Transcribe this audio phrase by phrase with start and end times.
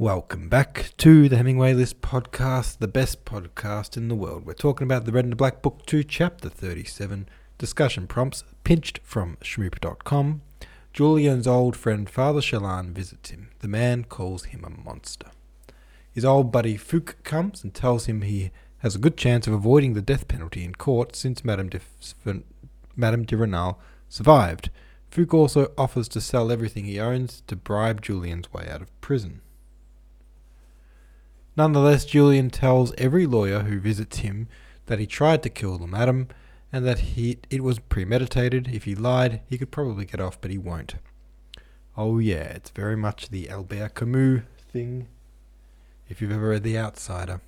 [0.00, 4.46] Welcome back to the Hemingway List podcast, the best podcast in the world.
[4.46, 9.00] We're talking about the Red and the Black Book 2, Chapter 37, discussion prompts pinched
[9.04, 10.40] from shmoop.com.
[10.94, 13.50] Julian's old friend Father Chelan visits him.
[13.58, 15.32] The man calls him a monster.
[16.10, 19.92] His old buddy Fouque comes and tells him he has a good chance of avoiding
[19.92, 21.80] the death penalty in court since Madame de,
[22.96, 23.78] Madame de Renal
[24.08, 24.70] survived.
[25.10, 29.42] Fouque also offers to sell everything he owns to bribe Julian's way out of prison.
[31.56, 34.48] Nonetheless, Julian tells every lawyer who visits him
[34.86, 36.28] that he tried to kill the madam
[36.72, 38.68] and that he it was premeditated.
[38.72, 40.94] If he lied, he could probably get off, but he won't.
[41.96, 44.42] Oh yeah, it's very much the Albert Camus
[44.72, 45.08] thing.
[46.08, 47.40] If you've ever read The Outsider.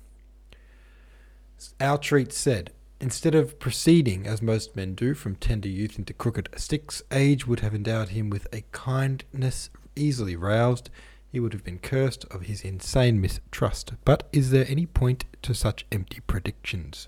[1.79, 7.01] Outreach said, instead of proceeding, as most men do, from tender youth into crooked sticks,
[7.11, 10.89] age would have endowed him with a kindness easily roused
[11.33, 13.93] he would have been cursed of his insane mistrust.
[14.05, 17.07] But is there any point to such empty predictions?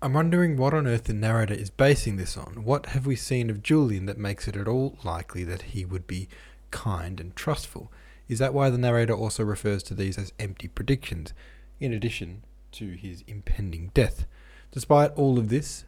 [0.00, 2.64] I'm wondering what on earth the narrator is basing this on.
[2.64, 6.06] What have we seen of Julian that makes it at all likely that he would
[6.06, 6.26] be
[6.70, 7.92] kind and trustful?
[8.28, 11.34] Is that why the narrator also refers to these as empty predictions,
[11.80, 14.24] in addition to his impending death?
[14.72, 15.84] Despite all of this,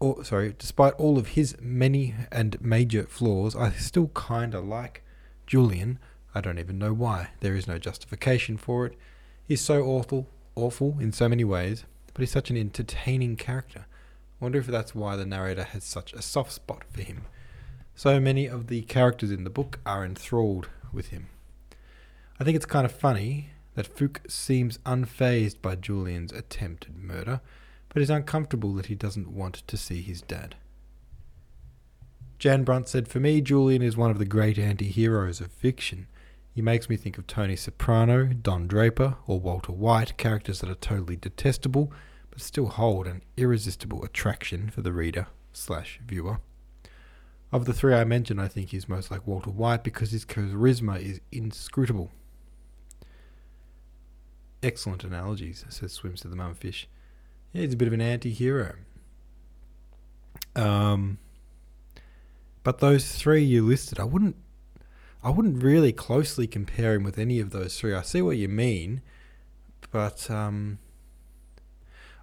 [0.00, 5.01] or sorry, despite all of his many and major flaws, I still kinda like
[5.52, 5.98] Julian.
[6.34, 7.28] I don't even know why.
[7.40, 8.96] There is no justification for it.
[9.46, 13.80] He's so awful, awful in so many ways, but he's such an entertaining character.
[13.80, 17.26] I wonder if that's why the narrator has such a soft spot for him.
[17.94, 21.26] So many of the characters in the book are enthralled with him.
[22.40, 27.42] I think it's kind of funny that Fouque seems unfazed by Julian's attempted murder
[27.90, 30.54] but is uncomfortable that he doesn't want to see his dad.
[32.42, 36.08] Jan Brunt said, For me, Julian is one of the great anti heroes of fiction.
[36.52, 40.74] He makes me think of Tony Soprano, Don Draper, or Walter White, characters that are
[40.74, 41.92] totally detestable,
[42.30, 46.40] but still hold an irresistible attraction for the reader slash viewer.
[47.52, 51.00] Of the three I mentioned, I think he's most like Walter White because his charisma
[51.00, 52.10] is inscrutable.
[54.64, 56.86] Excellent analogies, says Swims to the Mumfish.
[57.52, 58.74] Yeah, he's a bit of an anti-hero.
[60.56, 61.18] Um,
[62.62, 64.36] but those three you listed, I wouldn't,
[65.22, 67.94] I wouldn't really closely compare him with any of those three.
[67.94, 69.02] I see what you mean,
[69.90, 70.78] but um,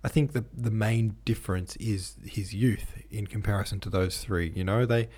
[0.03, 4.51] I think the the main difference is his youth in comparison to those three.
[4.55, 5.09] You know, they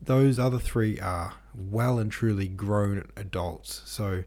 [0.00, 4.24] those other three are well and truly grown adults, so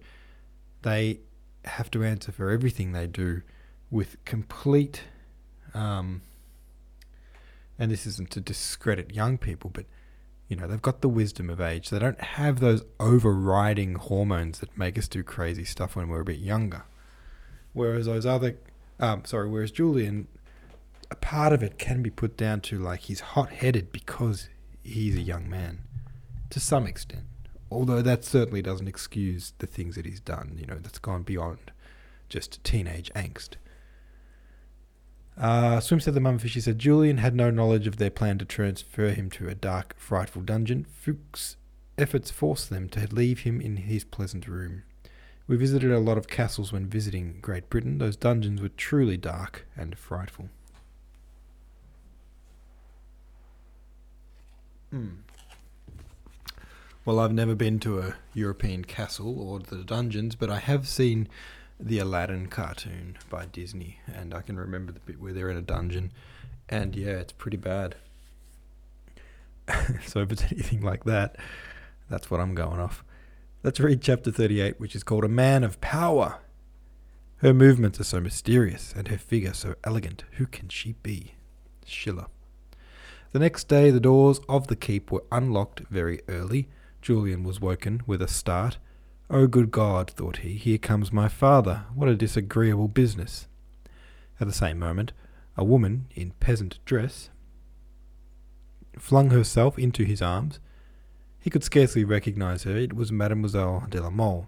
[0.81, 1.19] they
[1.65, 3.41] have to answer for everything they do
[3.91, 5.03] with complete
[5.73, 6.21] um,
[7.77, 9.85] and this isn't to discredit young people, but
[10.49, 11.89] you know they've got the wisdom of age.
[11.89, 16.25] They don't have those overriding hormones that make us do crazy stuff when we're a
[16.25, 16.83] bit younger.
[17.71, 18.57] Whereas those other,
[18.99, 20.27] um, sorry, whereas Julian,
[21.11, 24.49] a part of it can be put down to like he's hot-headed because
[24.83, 25.79] he's a young man,
[26.49, 27.25] to some extent.
[27.71, 30.57] Although that certainly doesn't excuse the things that he's done.
[30.59, 31.71] You know, that's gone beyond
[32.27, 33.57] just teenage angst.
[35.39, 36.61] Uh, Swim said the mumfish.
[36.61, 40.41] said Julian had no knowledge of their plan to transfer him to a dark, frightful
[40.41, 40.85] dungeon.
[40.91, 41.55] Fouque's
[41.97, 44.83] efforts forced them to leave him in his pleasant room.
[45.47, 47.97] We visited a lot of castles when visiting Great Britain.
[47.97, 50.49] Those dungeons were truly dark and frightful.
[54.91, 55.07] Hmm.
[57.05, 61.29] Well, I've never been to a European castle or the dungeons, but I have seen
[61.79, 65.61] the Aladdin cartoon by Disney, and I can remember the bit where they're in a
[65.61, 66.11] dungeon,
[66.67, 67.95] and yeah, it's pretty bad.
[70.05, 71.37] so if it's anything like that,
[72.09, 73.03] that's what I'm going off.
[73.63, 76.39] Let's read chapter 38, which is called A Man of Power.
[77.37, 80.25] Her movements are so mysterious, and her figure so elegant.
[80.33, 81.35] Who can she be?
[81.85, 82.27] Schiller.
[83.31, 86.67] The next day, the doors of the keep were unlocked very early.
[87.01, 88.79] Julian was woken with a start
[89.31, 91.83] Oh, good God, thought he, here comes my father.
[91.93, 93.47] What a disagreeable business.
[94.39, 95.11] At the same moment,
[95.55, 97.29] a woman in peasant dress
[98.97, 100.59] flung herself into his arms.
[101.39, 102.75] He could scarcely recognize her.
[102.75, 104.47] It was Mademoiselle de la Mole.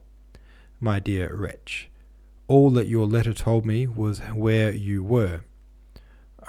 [0.80, 1.92] My dear wretch,
[2.48, 5.42] all that your letter told me was where you were.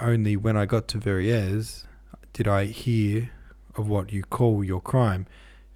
[0.01, 1.85] Only when I got to Verrières
[2.33, 3.29] did I hear
[3.75, 5.27] of what you call your crime,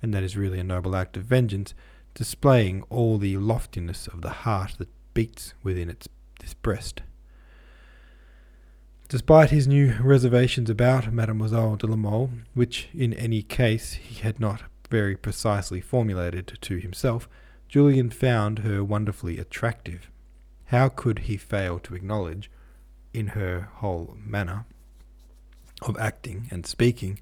[0.01, 1.75] and that is really a noble act of vengeance
[2.17, 6.09] displaying all the loftiness of the heart that beats within its
[6.39, 7.03] this breast.
[9.07, 14.39] Despite his new reservations about Mademoiselle de la Mole, which in any case he had
[14.39, 17.29] not very precisely formulated to himself,
[17.69, 20.09] Julian found her wonderfully attractive.
[20.65, 22.49] How could he fail to acknowledge,
[23.13, 24.65] in her whole manner
[25.83, 27.19] of acting and speaking,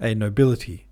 [0.00, 0.86] a nobility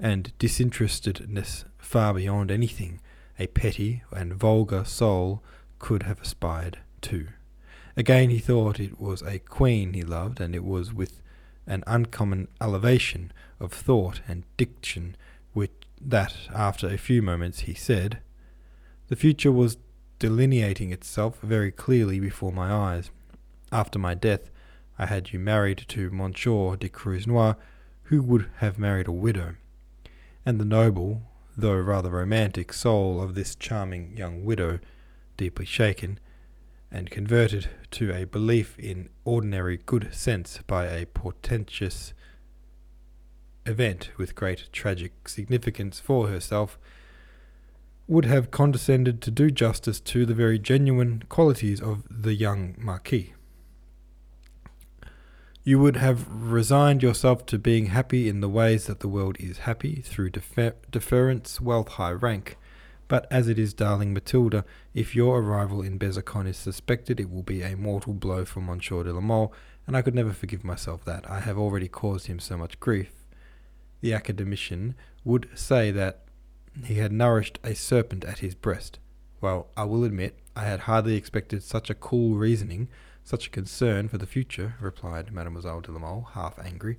[0.00, 3.00] and disinterestedness far beyond anything
[3.38, 5.42] a petty and vulgar soul
[5.78, 7.28] could have aspired to?
[7.96, 11.20] Again he thought it was a queen he loved, and it was with
[11.66, 15.16] an uncommon elevation of thought and diction
[15.52, 15.70] which
[16.00, 18.18] that after a few moments he said,
[19.08, 19.76] The future was
[20.18, 23.10] delineating itself very clearly before my eyes.
[23.70, 24.50] After my death,
[24.98, 27.56] I had you married to Monsieur de Croisenois,
[28.04, 29.56] who would have married a widow.
[30.50, 31.22] And the noble,
[31.56, 34.80] though rather romantic, soul of this charming young widow,
[35.36, 36.18] deeply shaken,
[36.90, 42.14] and converted to a belief in ordinary good sense by a portentous
[43.64, 46.80] event with great tragic significance for herself,
[48.08, 53.34] would have condescended to do justice to the very genuine qualities of the young Marquis.
[55.62, 59.58] You would have resigned yourself to being happy in the ways that the world is
[59.58, 62.56] happy, through defer- deference, wealth, high rank.
[63.08, 64.64] But as it is, darling Matilda,
[64.94, 69.02] if your arrival in Besançon is suspected, it will be a mortal blow for Monsieur
[69.02, 69.52] de la Mole,
[69.86, 71.28] and I could never forgive myself that.
[71.28, 73.12] I have already caused him so much grief
[74.00, 76.22] the academician would say that
[76.84, 78.98] he had nourished a serpent at his breast.
[79.40, 82.88] Well, I will admit I had hardly expected such a cool reasoning,
[83.30, 86.98] such a concern for the future, replied Mademoiselle de la Mole, half angry.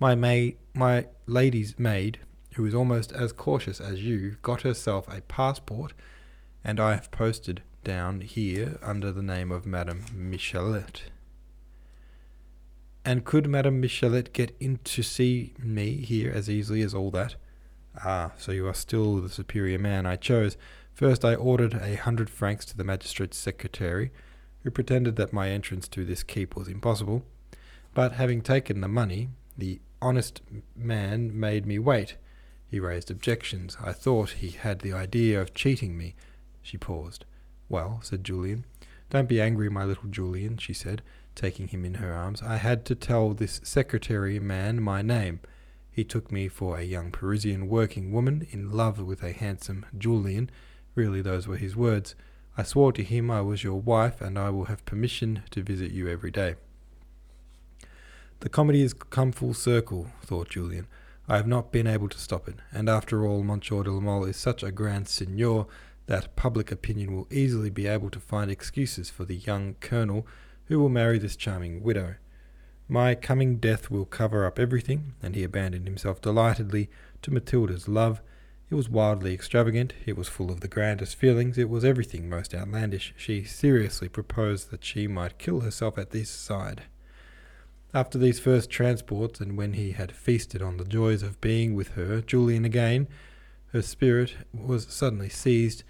[0.00, 2.18] My maid, my lady's maid,
[2.54, 5.92] who is almost as cautious as you, got herself a passport,
[6.64, 11.02] and I have posted down here under the name of Madame Michelet.
[13.04, 17.36] And could Madame Michelet get in to see me here as easily as all that?
[18.04, 20.56] Ah, so you are still the superior man I chose.
[20.92, 24.10] First I ordered a hundred francs to the magistrate's secretary,
[24.62, 27.24] who pretended that my entrance to this keep was impossible.
[27.94, 30.40] But having taken the money, the honest
[30.76, 32.16] man made me wait.
[32.70, 33.76] He raised objections.
[33.82, 36.14] I thought he had the idea of cheating me.
[36.62, 37.24] She paused.
[37.68, 38.64] Well, said Julian.
[39.10, 41.02] Don't be angry, my little Julian, she said
[41.38, 45.40] taking him in her arms, I had to tell this secretary man my name.
[45.90, 50.50] He took me for a young Parisian working woman in love with a handsome Julian.
[50.94, 52.16] Really, those were his words.
[52.58, 55.92] I swore to him I was your wife, and I will have permission to visit
[55.92, 56.56] you every day.
[58.40, 60.88] The comedy has come full circle, thought Julian.
[61.28, 64.24] I have not been able to stop it, and after all, Monsieur de la Mole
[64.24, 65.68] is such a grand seigneur
[66.06, 70.26] that public opinion will easily be able to find excuses for the young colonel
[70.64, 72.16] who will marry this charming widow.
[72.88, 76.90] My coming death will cover up everything, and he abandoned himself delightedly
[77.22, 78.20] to Matilda's love.
[78.70, 82.54] It was wildly extravagant, it was full of the grandest feelings, it was everything most
[82.54, 83.14] outlandish.
[83.16, 86.82] She seriously proposed that she might kill herself at this side.
[87.94, 91.92] After these first transports, and when he had feasted on the joys of being with
[91.92, 93.08] her, Julian again,
[93.72, 95.82] her spirit was suddenly seized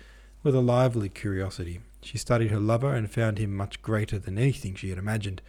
[0.44, 1.80] with a lively curiosity.
[2.00, 5.42] She studied her lover and found him much greater than anything she had imagined.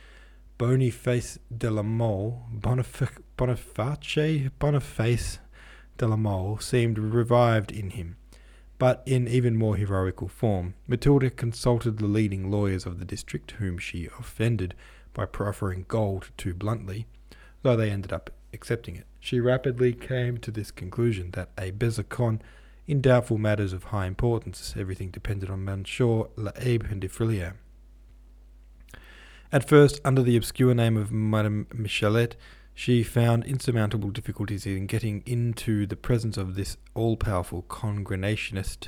[0.58, 5.40] Boniface de la Mole, Bonif- Boniface, Boniface
[6.00, 8.16] de la Mole seemed revived in him,
[8.80, 10.74] but in even more heroical form.
[10.88, 14.74] Matilda consulted the leading lawyers of the district, whom she offended
[15.14, 17.06] by proffering gold too bluntly,
[17.62, 19.06] though they ended up accepting it.
[19.20, 22.40] She rapidly came to this conclusion that a Besançon
[22.88, 27.56] in doubtful matters of high importance, everything depended on Monsieur l'Abbe de Frilair.
[29.52, 32.36] At first, under the obscure name of Madame Michelet,
[32.80, 38.88] she found insurmountable difficulties in getting into the presence of this all powerful congregationist.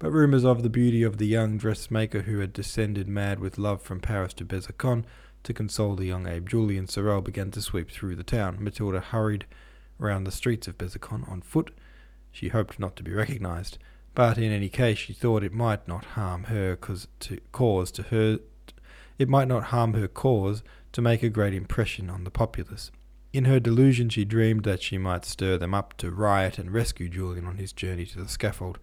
[0.00, 3.80] But rumours of the beauty of the young dressmaker who had descended mad with love
[3.80, 5.04] from Paris to Besançon
[5.44, 8.56] to console the young Abbé Julian Sorel began to sweep through the town.
[8.58, 9.46] Matilda hurried
[9.96, 11.70] round the streets of Besançon on foot,
[12.32, 13.78] she hoped not to be recognized,
[14.16, 18.02] but in any case she thought it might not harm her cause to, cause to
[18.02, 18.40] her
[19.16, 22.92] it might not harm her cause to make a great impression on the populace.
[23.32, 27.08] In her delusion she dreamed that she might stir them up to riot and rescue
[27.08, 28.78] Julian on his journey to the scaffold.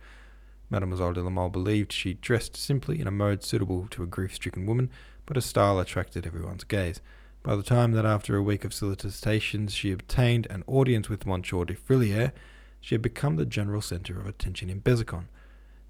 [0.69, 4.65] Mademoiselle de la Mole believed she dressed simply in a mode suitable to a grief-stricken
[4.65, 4.89] woman,
[5.25, 6.99] but her style attracted everyone's gaze.
[7.43, 11.63] By the time that after a week of solicitations she obtained an audience with Monsieur
[11.63, 12.33] de Frilair,
[12.81, 15.27] she had become the general centre of attention in Besançon.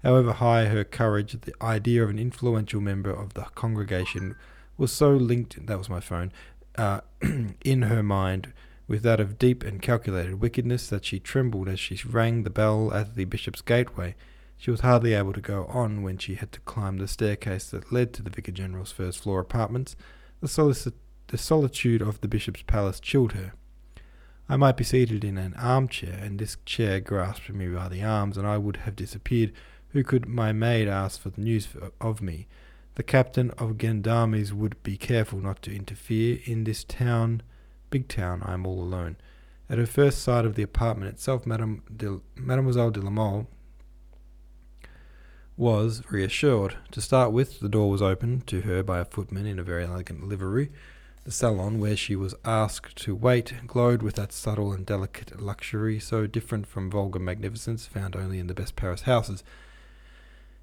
[0.04, 4.36] However high her courage, the idea of an influential member of the congregation
[4.82, 6.32] was so linked, that was my phone,
[6.74, 7.00] uh,
[7.64, 8.52] in her mind
[8.88, 12.92] with that of deep and calculated wickedness that she trembled as she rang the bell
[12.92, 14.16] at the bishop's gateway.
[14.56, 17.92] She was hardly able to go on when she had to climb the staircase that
[17.92, 19.94] led to the vicar general's first floor apartments.
[20.40, 20.92] The, solici-
[21.28, 23.52] the solitude of the bishop's palace chilled her.
[24.48, 28.36] I might be seated in an armchair, and this chair grasped me by the arms,
[28.36, 29.52] and I would have disappeared.
[29.90, 31.68] Who could my maid ask for the news
[32.00, 32.48] of me?
[32.94, 36.40] The captain of gendarmes would be careful not to interfere.
[36.44, 37.42] In this town,
[37.90, 39.16] big town, I am all alone.
[39.70, 43.48] At her first sight of the apartment itself, Madame de, Mademoiselle de la Mole
[45.56, 46.76] was reassured.
[46.90, 49.84] To start with, the door was opened to her by a footman in a very
[49.84, 50.70] elegant livery.
[51.24, 55.98] The salon, where she was asked to wait, glowed with that subtle and delicate luxury
[55.98, 59.42] so different from vulgar magnificence found only in the best Paris houses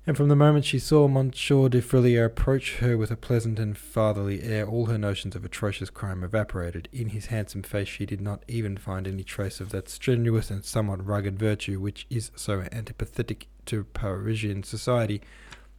[0.10, 3.78] and from the moment she saw Monsieur de Frilair approach her with a pleasant and
[3.78, 6.90] fatherly air, all her notions of atrocious crime evaporated.
[6.92, 10.66] In his handsome face she did not even find any trace of that strenuous and
[10.66, 15.22] somewhat rugged virtue which is so antipathetic to Parisian society.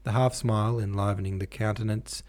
[0.04, 2.22] The half smile enlivening the countenance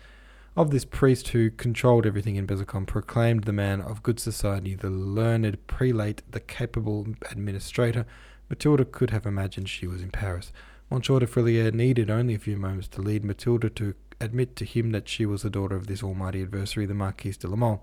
[0.58, 4.90] of this priest who controlled everything in Besançon proclaimed the man of good society, the
[4.90, 8.08] learned prelate, the capable administrator.
[8.50, 10.52] Matilda could have imagined she was in Paris.
[10.94, 14.92] Monsieur de Frilair needed only a few moments to lead Matilda to admit to him
[14.92, 17.82] that she was the daughter of this almighty adversary, the Marquise de la Mole.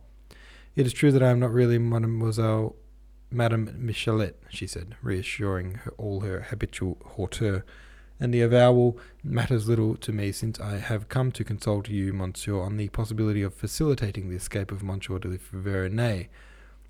[0.76, 2.76] It is true that I am not really Mademoiselle
[3.30, 7.64] Madame Michelet, she said, reassuring her, all her habitual hauteur,
[8.20, 12.60] and the avowal matters little to me since I have come to consult you, Monsieur,
[12.60, 16.26] on the possibility of facilitating the escape of Monsieur de Verneuil,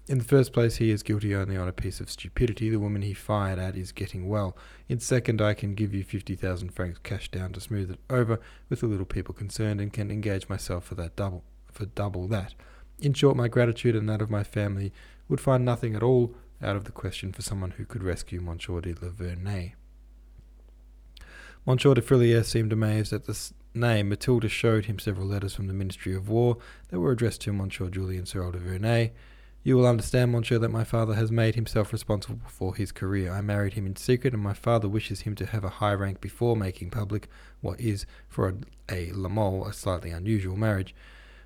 [0.08, 2.70] in the first place, he is guilty only on a piece of stupidity.
[2.70, 4.56] The woman he fired at is getting well.
[4.88, 8.80] In second, I can give you 50,000 francs cash down to smooth it over with
[8.80, 12.54] the little people concerned and can engage myself for that double for double that.
[13.00, 14.92] In short, my gratitude and that of my family
[15.28, 18.80] would find nothing at all out of the question for someone who could rescue Monsieur
[18.80, 19.72] de la Verneuil.
[21.66, 24.08] Monsieur de Frilair seemed amazed at this name.
[24.08, 26.56] Matilda showed him several letters from the Ministry of War
[26.88, 29.10] that were addressed to Monsieur Julien Sorel de Verneuil.
[29.68, 33.30] You will understand, monsieur, that my father has made himself responsible for his career.
[33.30, 36.22] I married him in secret, and my father wishes him to have a high rank
[36.22, 37.28] before making public
[37.60, 38.54] what is, for a,
[38.88, 40.94] a La Mole, a slightly unusual marriage.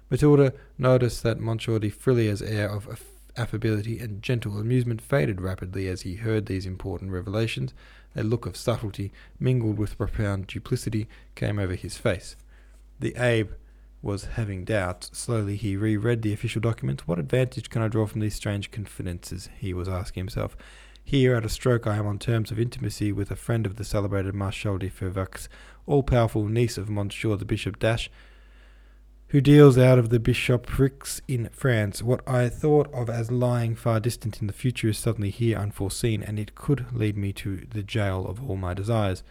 [0.08, 3.04] Matilda noticed that Monsieur de Frilair's air of
[3.36, 7.74] affability and gentle amusement faded rapidly as he heard these important revelations.
[8.14, 12.36] A look of subtlety, mingled with profound duplicity, came over his face.
[13.00, 13.48] The Abbé
[14.02, 15.10] was having doubts.
[15.12, 17.06] Slowly he reread the official document.
[17.06, 19.48] What advantage can I draw from these strange confidences?
[19.56, 20.56] he was asking himself.
[21.04, 23.84] Here, at a stroke, I am on terms of intimacy with a friend of the
[23.84, 25.48] celebrated Marshal de Fervaques,
[25.86, 28.10] all powerful niece of Monsieur the Bishop Dash,
[29.28, 32.02] who deals out of the bishoprics in France.
[32.02, 36.22] What I thought of as lying far distant in the future is suddenly here unforeseen,
[36.22, 39.22] and it could lead me to the jail of all my desires.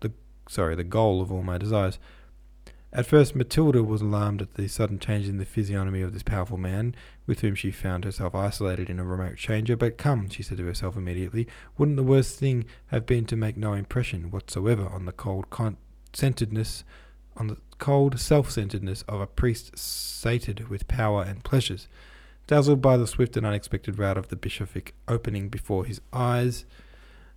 [0.00, 0.12] The
[0.48, 1.98] sorry, the goal of all my desires.
[2.90, 6.56] At first, Matilda was alarmed at the sudden change in the physiognomy of this powerful
[6.56, 6.94] man,
[7.26, 9.76] with whom she found herself isolated in a remote chamber.
[9.76, 13.58] But come, she said to herself immediately, wouldn't the worst thing have been to make
[13.58, 15.46] no impression whatsoever on the cold
[16.14, 16.82] centeredness,
[17.36, 21.88] on the cold self-centeredness of a priest sated with power and pleasures?
[22.46, 26.64] Dazzled by the swift and unexpected rout of the bishopric opening before his eyes,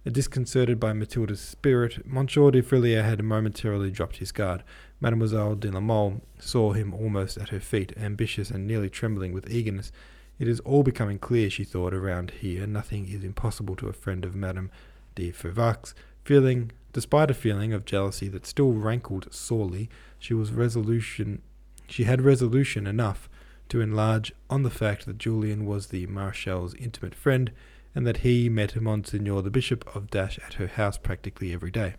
[0.04, 4.64] Disconcerted by Matilda's spirit, Monsieur de Frilair had momentarily dropped his guard.
[5.02, 9.50] Mademoiselle de la Mole saw him almost at her feet, ambitious and nearly trembling with
[9.50, 9.92] eagerness.
[10.38, 12.68] It is all becoming clear, she thought, around here.
[12.68, 14.70] Nothing is impossible to a friend of Madame
[15.16, 15.96] de Fervaques.
[16.24, 19.90] Feeling, despite a feeling of jealousy that still rankled sorely,
[20.20, 21.42] she was resolution.
[21.88, 23.28] She had resolution enough
[23.70, 27.52] to enlarge on the fact that Julien was the Marechal's intimate friend
[27.96, 31.96] and that he met Monsignor the Bishop of Dash at her house practically every day.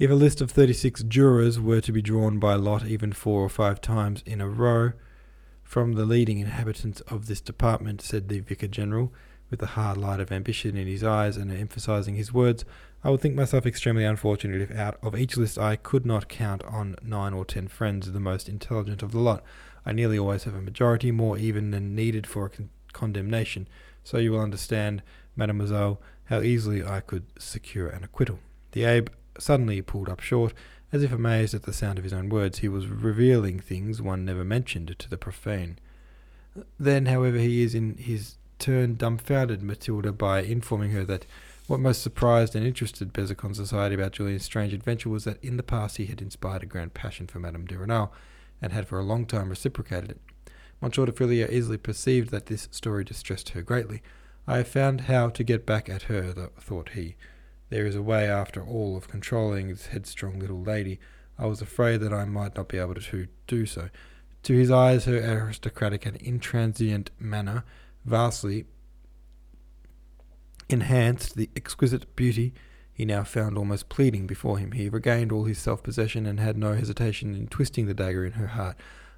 [0.00, 3.50] If a list of 36 jurors were to be drawn by lot even four or
[3.50, 4.94] five times in a row
[5.62, 9.12] from the leading inhabitants of this department, said the Vicar General,
[9.50, 12.64] with the hard light of ambition in his eyes and emphasizing his words,
[13.04, 16.64] I would think myself extremely unfortunate if out of each list I could not count
[16.64, 19.44] on nine or ten friends of the most intelligent of the lot.
[19.84, 23.68] I nearly always have a majority, more even than needed for a con- condemnation
[24.02, 25.02] so you will understand,
[25.36, 28.38] mademoiselle, how easily I could secure an acquittal.
[28.72, 29.08] The Abbé
[29.40, 30.52] suddenly he pulled up short,
[30.92, 32.58] as if amazed at the sound of his own words.
[32.58, 35.78] He was revealing things one never mentioned to the profane.
[36.78, 41.26] Then, however, he is in his turn dumbfounded Matilda by informing her that
[41.66, 45.62] what most surprised and interested Besançon society about Julien's strange adventure was that in the
[45.62, 48.12] past he had inspired a grand passion for Madame de Renal,
[48.60, 50.20] and had for a long time reciprocated it.
[50.80, 54.02] Monsieur de Frilair easily perceived that this story distressed her greatly.
[54.46, 57.14] I have found how to get back at her, thought he.
[57.70, 61.00] There is a way, after all, of controlling this headstrong little lady.
[61.38, 63.88] I was afraid that I might not be able to do so.
[64.42, 67.64] To his eyes, her aristocratic and intransient manner
[68.04, 68.66] vastly
[70.68, 72.54] enhanced the exquisite beauty
[72.92, 74.72] he now found almost pleading before him.
[74.72, 78.32] He regained all his self possession and had no hesitation in twisting the dagger in
[78.32, 78.76] her heart.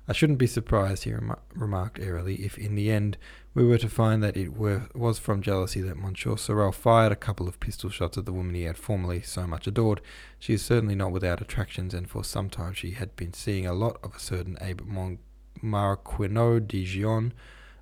[0.08, 3.16] I shouldn't be surprised, he rem- remarked airily, if in the end
[3.54, 7.16] we were to find that it were, was from jealousy that Monsieur Sorel fired a
[7.16, 10.00] couple of pistol shots at the woman he had formerly so much adored.
[10.40, 13.74] She is certainly not without attractions, and for some time she had been seeing a
[13.74, 15.18] lot of a certain Abbé
[15.62, 17.32] Marquinot de Gion,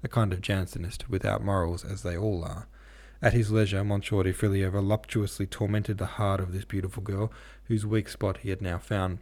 [0.02, 2.68] a kind of Jansenist, without morals, as they all are.
[3.22, 7.32] At his leisure, Monsieur de Frilair voluptuously tormented the heart of this beautiful girl,
[7.64, 9.18] whose weak spot he had now found.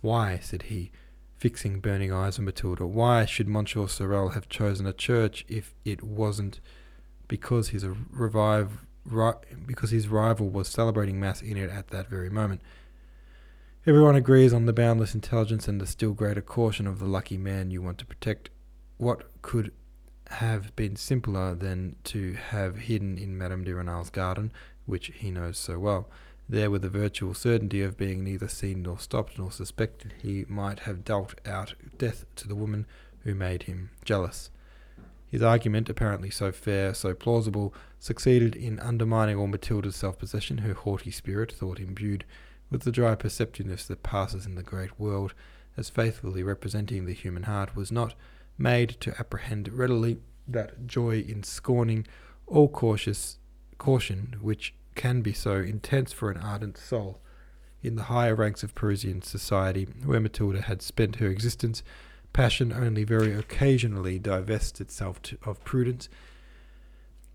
[0.00, 0.90] Why, said he,
[1.38, 6.02] fixing burning eyes on Matilda, why should Monsieur Sorel have chosen a church if it
[6.02, 6.60] wasn't
[7.28, 9.32] because his revive, ri-
[9.64, 12.60] because his rival was celebrating mass in it at that very moment?
[13.86, 17.70] Everyone agrees on the boundless intelligence and the still greater caution of the lucky man
[17.70, 18.50] you want to protect.
[18.98, 19.72] What could
[20.30, 24.52] have been simpler than to have hidden in Madame de Renal's garden,
[24.86, 26.08] which he knows so well.
[26.50, 30.80] There, with the virtual certainty of being neither seen nor stopped nor suspected, he might
[30.80, 32.86] have dealt out death to the woman
[33.20, 34.50] who made him jealous.
[35.28, 40.72] His argument, apparently so fair, so plausible, succeeded in undermining all Matilda's self possession, her
[40.72, 42.24] haughty spirit, thought imbued
[42.70, 45.34] with the dry perceptiveness that passes in the great world,
[45.76, 48.14] as faithfully representing the human heart, was not
[48.56, 52.06] made to apprehend readily that joy in scorning
[52.46, 53.38] all cautious
[53.76, 57.20] caution which can be so intense for an ardent soul.
[57.82, 61.82] In the higher ranks of Parisian society, where Matilda had spent her existence,
[62.32, 66.08] passion only very occasionally divests itself to, of prudence,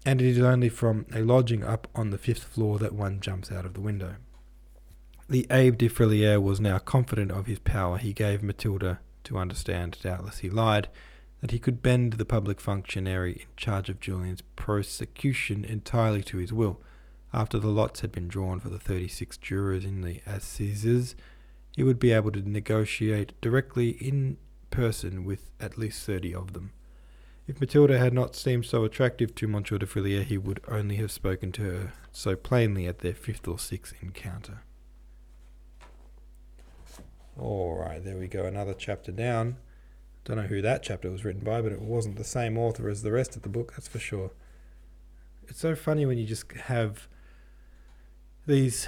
[0.06, 3.50] and it is only from a lodging up on the fifth floor that one jumps
[3.50, 4.16] out of the window.
[5.30, 7.98] The Abbe de Frilair was now confident of his power.
[7.98, 10.90] He gave Matilda to understand, doubtless he lied,
[11.40, 16.52] that he could bend the public functionary in charge of Julian's prosecution entirely to his
[16.52, 16.82] will.
[17.34, 21.16] After the lots had been drawn for the 36 jurors in the assizes,
[21.76, 24.38] he would be able to negotiate directly in
[24.70, 26.72] person with at least 30 of them.
[27.48, 31.12] If Matilda had not seemed so attractive to Monsieur de Frilair, he would only have
[31.12, 34.62] spoken to her so plainly at their fifth or sixth encounter.
[37.38, 39.58] All right, there we go, another chapter down.
[40.24, 43.02] Don't know who that chapter was written by, but it wasn't the same author as
[43.02, 44.32] the rest of the book, that's for sure.
[45.48, 47.10] It's so funny when you just have
[48.46, 48.88] these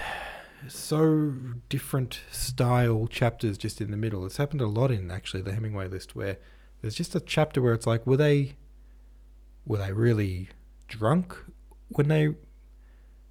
[0.68, 1.34] so
[1.70, 4.26] different style chapters just in the middle.
[4.26, 6.38] It's happened a lot in actually the Hemingway list where
[6.82, 8.56] there's just a chapter where it's like, were they
[9.65, 10.50] were they really
[10.88, 11.36] drunk
[11.89, 12.36] when they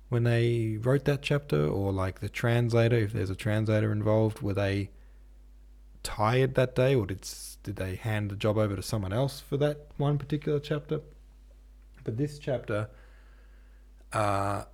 [0.09, 4.55] when they wrote that chapter or like the translator if there's a translator involved were
[4.55, 4.91] they
[6.05, 7.27] tired that day, or did
[7.65, 11.01] did they hand the job over to someone else for that one particular chapter?
[12.05, 12.91] But this chapter,
[14.13, 14.65] uh,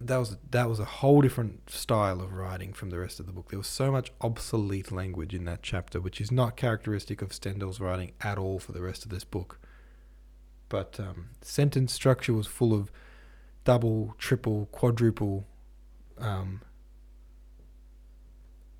[0.00, 3.32] that was that was a whole different style of writing from the rest of the
[3.32, 3.48] book.
[3.48, 7.80] There was so much obsolete language in that chapter, which is not characteristic of Stendhal's
[7.80, 9.58] writing at all for the rest of this book.
[10.68, 12.90] But um, sentence structure was full of
[13.64, 15.46] double, triple, quadruple,
[16.18, 16.60] um,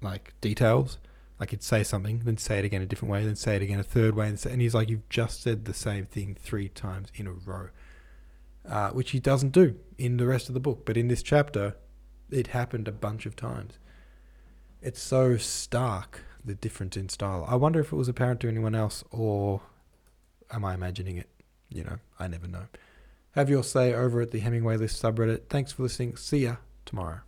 [0.02, 0.98] like details
[1.38, 3.78] like he'd say something, then say it again a different way, then say it again
[3.78, 6.68] a third way, and, say, and he's like, "You've just said the same thing three
[6.68, 7.68] times in a row,"
[8.68, 10.84] uh, which he doesn't do in the rest of the book.
[10.84, 11.76] But in this chapter,
[12.30, 13.78] it happened a bunch of times.
[14.82, 17.44] It's so stark the difference in style.
[17.48, 19.62] I wonder if it was apparent to anyone else, or
[20.52, 21.28] am I imagining it?
[21.68, 22.66] You know, I never know.
[23.32, 25.48] Have your say over at the Hemingway List subreddit.
[25.48, 26.16] Thanks for listening.
[26.16, 27.20] See ya tomorrow.